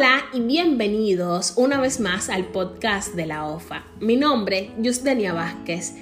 Hola 0.00 0.24
y 0.32 0.40
bienvenidos 0.40 1.52
una 1.56 1.78
vez 1.78 2.00
más 2.00 2.30
al 2.30 2.46
podcast 2.46 3.14
de 3.14 3.26
la 3.26 3.46
OFA. 3.46 3.84
Mi 4.00 4.16
nombre, 4.16 4.70
Yusdenia 4.78 5.34
Vázquez. 5.34 5.92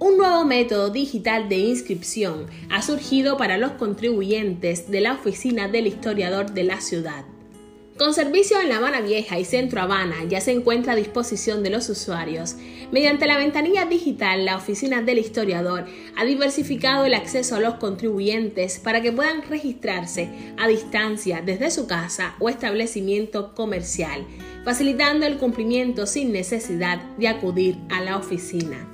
Un 0.00 0.16
nuevo 0.16 0.44
método 0.44 0.90
digital 0.90 1.48
de 1.48 1.58
inscripción 1.58 2.46
ha 2.68 2.82
surgido 2.82 3.36
para 3.36 3.56
los 3.56 3.70
contribuyentes 3.74 4.90
de 4.90 5.02
la 5.02 5.12
Oficina 5.12 5.68
del 5.68 5.86
Historiador 5.86 6.50
de 6.50 6.64
la 6.64 6.80
ciudad. 6.80 7.26
Con 7.98 8.12
servicio 8.12 8.60
en 8.60 8.70
La 8.70 8.78
Habana 8.78 9.00
Vieja 9.00 9.38
y 9.38 9.44
Centro 9.44 9.80
Habana 9.80 10.24
ya 10.28 10.40
se 10.40 10.50
encuentra 10.50 10.94
a 10.94 10.96
disposición 10.96 11.62
de 11.62 11.70
los 11.70 11.88
usuarios. 11.88 12.56
Mediante 12.90 13.28
la 13.28 13.38
ventanilla 13.38 13.84
digital, 13.84 14.44
la 14.44 14.56
Oficina 14.56 15.00
del 15.00 15.18
Historiador 15.18 15.86
ha 16.16 16.24
diversificado 16.24 17.04
el 17.04 17.14
acceso 17.14 17.54
a 17.54 17.60
los 17.60 17.74
contribuyentes 17.74 18.80
para 18.80 19.00
que 19.00 19.12
puedan 19.12 19.42
registrarse 19.42 20.28
a 20.56 20.66
distancia 20.66 21.40
desde 21.40 21.70
su 21.70 21.86
casa 21.86 22.34
o 22.40 22.48
establecimiento 22.48 23.54
comercial, 23.54 24.26
facilitando 24.64 25.24
el 25.26 25.38
cumplimiento 25.38 26.06
sin 26.06 26.32
necesidad 26.32 27.00
de 27.16 27.28
acudir 27.28 27.76
a 27.90 28.00
la 28.00 28.16
oficina. 28.16 28.88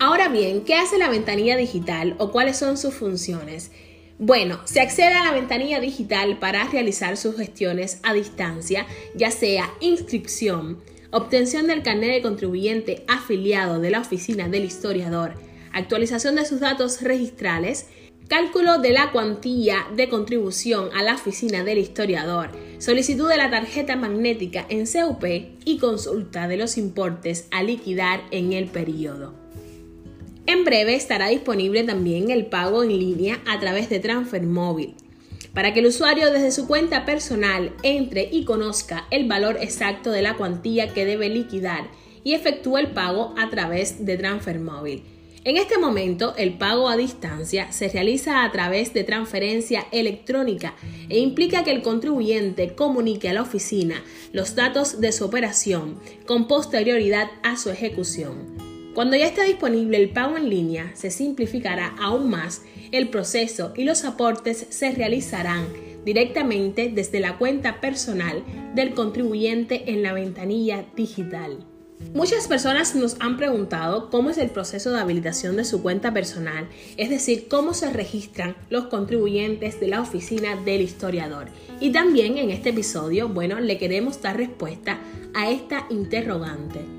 Ahora 0.00 0.28
bien, 0.28 0.64
¿qué 0.64 0.74
hace 0.74 0.98
la 0.98 1.08
ventanilla 1.08 1.56
digital 1.56 2.16
o 2.18 2.32
cuáles 2.32 2.56
son 2.56 2.76
sus 2.76 2.92
funciones? 2.92 3.70
Bueno, 4.18 4.60
se 4.64 4.80
accede 4.80 5.12
a 5.12 5.24
la 5.24 5.32
ventanilla 5.32 5.78
digital 5.78 6.38
para 6.38 6.66
realizar 6.68 7.18
sus 7.18 7.36
gestiones 7.36 8.00
a 8.02 8.14
distancia, 8.14 8.86
ya 9.14 9.30
sea 9.30 9.70
inscripción, 9.80 10.80
obtención 11.10 11.66
del 11.66 11.82
carnet 11.82 12.12
de 12.12 12.22
contribuyente 12.22 13.04
afiliado 13.08 13.78
de 13.78 13.90
la 13.90 14.00
oficina 14.00 14.48
del 14.48 14.64
historiador, 14.64 15.34
actualización 15.72 16.36
de 16.36 16.46
sus 16.46 16.60
datos 16.60 17.02
registrales, 17.02 17.88
cálculo 18.26 18.78
de 18.78 18.92
la 18.92 19.12
cuantía 19.12 19.86
de 19.94 20.08
contribución 20.08 20.88
a 20.94 21.02
la 21.02 21.14
oficina 21.14 21.62
del 21.62 21.76
historiador, 21.76 22.50
solicitud 22.78 23.28
de 23.28 23.36
la 23.36 23.50
tarjeta 23.50 23.96
magnética 23.96 24.64
en 24.70 24.86
CUP 24.86 25.24
y 25.66 25.76
consulta 25.78 26.48
de 26.48 26.56
los 26.56 26.78
importes 26.78 27.48
a 27.50 27.62
liquidar 27.62 28.22
en 28.30 28.54
el 28.54 28.66
periodo. 28.66 29.45
En 30.48 30.64
breve 30.64 30.94
estará 30.94 31.26
disponible 31.28 31.82
también 31.82 32.30
el 32.30 32.46
pago 32.46 32.84
en 32.84 32.96
línea 32.96 33.40
a 33.46 33.58
través 33.58 33.88
de 33.88 33.98
Transfer 33.98 34.44
Móvil, 34.44 34.94
para 35.52 35.74
que 35.74 35.80
el 35.80 35.86
usuario 35.86 36.30
desde 36.30 36.52
su 36.52 36.68
cuenta 36.68 37.04
personal 37.04 37.72
entre 37.82 38.28
y 38.30 38.44
conozca 38.44 39.08
el 39.10 39.26
valor 39.26 39.58
exacto 39.60 40.12
de 40.12 40.22
la 40.22 40.34
cuantía 40.34 40.94
que 40.94 41.04
debe 41.04 41.28
liquidar 41.28 41.88
y 42.22 42.34
efectúe 42.34 42.78
el 42.78 42.92
pago 42.92 43.34
a 43.36 43.50
través 43.50 44.06
de 44.06 44.16
Transfer 44.16 44.60
Móvil. 44.60 45.02
En 45.42 45.56
este 45.56 45.78
momento, 45.78 46.34
el 46.36 46.54
pago 46.58 46.88
a 46.88 46.96
distancia 46.96 47.72
se 47.72 47.88
realiza 47.88 48.44
a 48.44 48.52
través 48.52 48.94
de 48.94 49.02
transferencia 49.02 49.86
electrónica 49.90 50.74
e 51.08 51.18
implica 51.18 51.64
que 51.64 51.72
el 51.72 51.82
contribuyente 51.82 52.74
comunique 52.74 53.28
a 53.28 53.32
la 53.32 53.42
oficina 53.42 54.02
los 54.32 54.54
datos 54.54 55.00
de 55.00 55.10
su 55.10 55.24
operación 55.24 56.00
con 56.24 56.46
posterioridad 56.46 57.30
a 57.42 57.56
su 57.56 57.70
ejecución. 57.70 58.55
Cuando 58.96 59.14
ya 59.14 59.26
esté 59.26 59.44
disponible 59.44 59.98
el 59.98 60.08
pago 60.08 60.38
en 60.38 60.48
línea, 60.48 60.90
se 60.94 61.10
simplificará 61.10 61.94
aún 62.00 62.30
más 62.30 62.62
el 62.92 63.10
proceso 63.10 63.74
y 63.76 63.84
los 63.84 64.06
aportes 64.06 64.68
se 64.70 64.90
realizarán 64.90 65.66
directamente 66.06 66.90
desde 66.90 67.20
la 67.20 67.36
cuenta 67.36 67.82
personal 67.82 68.42
del 68.74 68.94
contribuyente 68.94 69.90
en 69.90 70.02
la 70.02 70.14
ventanilla 70.14 70.86
digital. 70.96 71.58
Muchas 72.14 72.48
personas 72.48 72.96
nos 72.96 73.18
han 73.20 73.36
preguntado 73.36 74.08
cómo 74.08 74.30
es 74.30 74.38
el 74.38 74.48
proceso 74.48 74.90
de 74.90 75.00
habilitación 75.00 75.58
de 75.58 75.66
su 75.66 75.82
cuenta 75.82 76.14
personal, 76.14 76.66
es 76.96 77.10
decir, 77.10 77.48
cómo 77.48 77.74
se 77.74 77.92
registran 77.92 78.56
los 78.70 78.86
contribuyentes 78.86 79.78
de 79.78 79.88
la 79.88 80.00
oficina 80.00 80.56
del 80.56 80.80
historiador. 80.80 81.48
Y 81.80 81.92
también 81.92 82.38
en 82.38 82.48
este 82.48 82.70
episodio, 82.70 83.28
bueno, 83.28 83.60
le 83.60 83.76
queremos 83.76 84.22
dar 84.22 84.38
respuesta 84.38 85.00
a 85.34 85.50
esta 85.50 85.84
interrogante. 85.90 86.95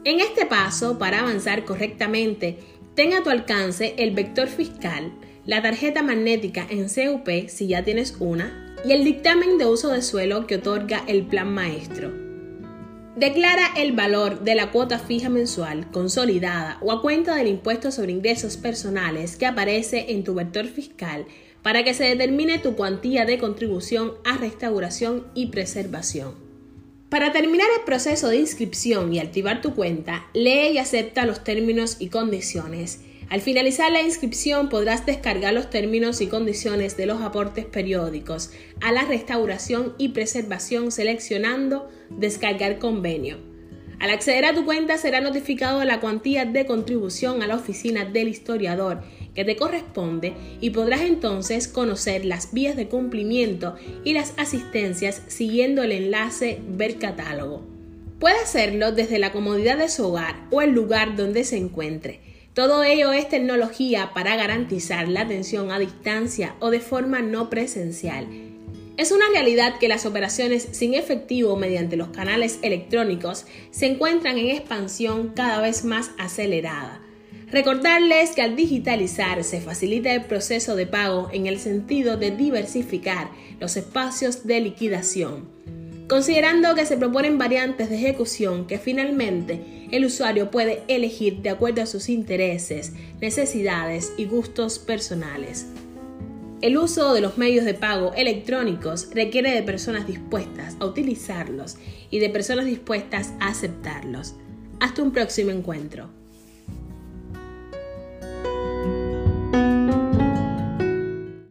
En 0.05 0.21
este 0.21 0.47
paso, 0.47 0.97
para 0.97 1.19
avanzar 1.19 1.63
correctamente, 1.63 2.57
ten 2.95 3.13
a 3.13 3.21
tu 3.21 3.29
alcance 3.29 3.93
el 3.99 4.15
vector 4.15 4.47
fiscal, 4.47 5.13
la 5.45 5.61
tarjeta 5.61 6.01
magnética 6.01 6.65
en 6.67 6.87
CUP 6.87 7.47
si 7.47 7.67
ya 7.67 7.83
tienes 7.83 8.15
una, 8.19 8.75
y 8.83 8.93
el 8.93 9.03
dictamen 9.03 9.59
de 9.59 9.67
uso 9.67 9.89
de 9.89 10.01
suelo 10.01 10.47
que 10.47 10.55
otorga 10.55 11.03
el 11.05 11.27
plan 11.27 11.53
maestro. 11.53 12.22
Declara 13.15 13.73
el 13.77 13.91
valor 13.91 14.39
de 14.39 14.55
la 14.55 14.71
cuota 14.71 14.97
fija 14.97 15.29
mensual, 15.29 15.91
consolidada 15.91 16.79
o 16.81 16.91
a 16.91 17.03
cuenta 17.03 17.35
del 17.35 17.47
impuesto 17.47 17.91
sobre 17.91 18.11
ingresos 18.11 18.57
personales 18.57 19.35
que 19.35 19.45
aparece 19.45 20.13
en 20.13 20.23
tu 20.23 20.33
vector 20.33 20.65
fiscal 20.65 21.27
para 21.61 21.83
que 21.83 21.93
se 21.93 22.05
determine 22.05 22.57
tu 22.57 22.75
cuantía 22.75 23.25
de 23.25 23.37
contribución 23.37 24.13
a 24.25 24.37
restauración 24.37 25.27
y 25.35 25.47
preservación. 25.47 26.33
Para 27.09 27.31
terminar 27.31 27.67
el 27.77 27.85
proceso 27.85 28.29
de 28.29 28.37
inscripción 28.37 29.13
y 29.13 29.19
activar 29.19 29.61
tu 29.61 29.75
cuenta, 29.75 30.25
lee 30.33 30.71
y 30.73 30.77
acepta 30.79 31.27
los 31.27 31.43
términos 31.43 31.97
y 31.99 32.09
condiciones 32.09 33.01
al 33.33 33.41
finalizar 33.41 33.91
la 33.91 34.03
inscripción 34.03 34.69
podrás 34.69 35.07
descargar 35.07 35.55
los 35.55 35.71
términos 35.71 36.21
y 36.21 36.27
condiciones 36.27 36.97
de 36.97 37.07
los 37.07 37.19
aportes 37.23 37.65
periódicos 37.65 38.51
a 38.79 38.91
la 38.91 39.05
restauración 39.05 39.95
y 39.97 40.09
preservación 40.09 40.91
seleccionando 40.91 41.89
Descargar 42.11 42.77
convenio. 42.77 43.39
Al 43.99 44.11
acceder 44.11 44.45
a 44.45 44.53
tu 44.53 44.65
cuenta 44.65 44.99
será 44.99 45.19
notificado 45.19 45.83
la 45.83 45.99
cuantía 45.99 46.45
de 46.45 46.67
contribución 46.67 47.41
a 47.41 47.47
la 47.47 47.55
oficina 47.55 48.05
del 48.05 48.27
historiador 48.27 49.01
que 49.33 49.43
te 49.43 49.55
corresponde 49.55 50.33
y 50.61 50.69
podrás 50.69 51.01
entonces 51.01 51.67
conocer 51.67 52.25
las 52.25 52.53
vías 52.53 52.75
de 52.75 52.87
cumplimiento 52.87 53.77
y 54.03 54.13
las 54.13 54.35
asistencias 54.37 55.23
siguiendo 55.25 55.81
el 55.81 55.93
enlace 55.93 56.61
Ver 56.67 56.99
catálogo. 56.99 57.65
Puede 58.19 58.37
hacerlo 58.37 58.91
desde 58.91 59.17
la 59.17 59.31
comodidad 59.31 59.79
de 59.79 59.89
su 59.89 60.05
hogar 60.05 60.35
o 60.51 60.61
el 60.61 60.69
lugar 60.69 61.15
donde 61.15 61.45
se 61.45 61.57
encuentre. 61.57 62.32
Todo 62.53 62.83
ello 62.83 63.11
es 63.13 63.29
tecnología 63.29 64.11
para 64.13 64.35
garantizar 64.35 65.07
la 65.07 65.21
atención 65.21 65.71
a 65.71 65.79
distancia 65.79 66.55
o 66.59 66.69
de 66.69 66.79
forma 66.79 67.19
no 67.23 67.49
presencial. 67.49 68.27
Es 68.95 69.11
una 69.11 69.27
realidad 69.33 69.79
que 69.79 69.87
las 69.87 70.05
operaciones 70.05 70.67
sin 70.71 70.93
efectivo 70.93 71.55
mediante 71.55 71.97
los 71.97 72.09
canales 72.09 72.59
electrónicos 72.61 73.47
se 73.71 73.87
encuentran 73.87 74.37
en 74.37 74.49
expansión 74.49 75.29
cada 75.35 75.61
vez 75.61 75.83
más 75.83 76.11
acelerada. 76.19 77.01
Recordarles 77.49 78.31
que 78.31 78.43
al 78.43 78.55
digitalizar 78.55 79.43
se 79.43 79.59
facilita 79.59 80.13
el 80.13 80.25
proceso 80.25 80.75
de 80.75 80.85
pago 80.85 81.29
en 81.33 81.47
el 81.47 81.59
sentido 81.59 82.17
de 82.17 82.29
diversificar 82.29 83.31
los 83.59 83.77
espacios 83.77 84.45
de 84.45 84.59
liquidación 84.59 85.49
considerando 86.13 86.75
que 86.75 86.85
se 86.85 86.95
proponen 86.95 87.39
variantes 87.39 87.89
de 87.89 87.95
ejecución 87.95 88.67
que 88.67 88.77
finalmente 88.77 89.87
el 89.89 90.05
usuario 90.05 90.51
puede 90.51 90.83
elegir 90.87 91.41
de 91.41 91.49
acuerdo 91.49 91.81
a 91.81 91.87
sus 91.87 92.07
intereses, 92.07 92.93
necesidades 93.19 94.13
y 94.15 94.25
gustos 94.25 94.77
personales. 94.77 95.65
El 96.61 96.77
uso 96.77 97.15
de 97.15 97.21
los 97.21 97.39
medios 97.39 97.65
de 97.65 97.73
pago 97.73 98.13
electrónicos 98.13 99.09
requiere 99.11 99.55
de 99.55 99.63
personas 99.63 100.05
dispuestas 100.05 100.77
a 100.79 100.85
utilizarlos 100.85 101.77
y 102.11 102.19
de 102.19 102.29
personas 102.29 102.67
dispuestas 102.67 103.33
a 103.39 103.47
aceptarlos. 103.47 104.35
Hasta 104.79 105.01
un 105.01 105.13
próximo 105.13 105.49
encuentro. 105.49 106.11